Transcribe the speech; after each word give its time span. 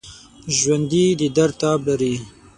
ژوندي 0.57 1.05
د 1.19 1.21
درد 1.35 1.55
تاب 1.61 1.79
لري 1.87 2.15